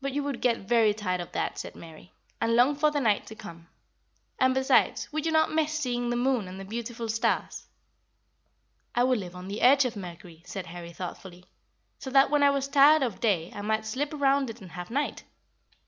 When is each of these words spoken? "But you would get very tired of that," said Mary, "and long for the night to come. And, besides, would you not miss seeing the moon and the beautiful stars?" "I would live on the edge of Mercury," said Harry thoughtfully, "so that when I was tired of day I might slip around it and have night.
"But 0.00 0.14
you 0.14 0.22
would 0.22 0.40
get 0.40 0.56
very 0.66 0.94
tired 0.94 1.20
of 1.20 1.32
that," 1.32 1.58
said 1.58 1.76
Mary, 1.76 2.14
"and 2.40 2.56
long 2.56 2.74
for 2.74 2.90
the 2.90 2.98
night 2.98 3.26
to 3.26 3.34
come. 3.34 3.68
And, 4.38 4.54
besides, 4.54 5.12
would 5.12 5.26
you 5.26 5.32
not 5.32 5.52
miss 5.52 5.70
seeing 5.78 6.08
the 6.08 6.16
moon 6.16 6.48
and 6.48 6.58
the 6.58 6.64
beautiful 6.64 7.10
stars?" 7.10 7.66
"I 8.94 9.04
would 9.04 9.18
live 9.18 9.36
on 9.36 9.48
the 9.48 9.60
edge 9.60 9.84
of 9.84 9.96
Mercury," 9.96 10.42
said 10.46 10.68
Harry 10.68 10.94
thoughtfully, 10.94 11.44
"so 11.98 12.08
that 12.08 12.30
when 12.30 12.42
I 12.42 12.48
was 12.48 12.68
tired 12.68 13.02
of 13.02 13.20
day 13.20 13.52
I 13.54 13.60
might 13.60 13.84
slip 13.84 14.14
around 14.14 14.48
it 14.48 14.62
and 14.62 14.70
have 14.72 14.90
night. 14.90 15.24